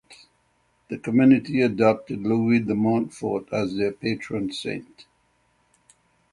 The 0.89 0.97
community 0.97 1.61
adopted 1.61 2.21
Louis 2.21 2.57
de 2.61 2.73
Montfort 2.73 3.53
as 3.53 3.75
their 3.77 3.91
patron 3.91 4.51
saint. 4.51 5.05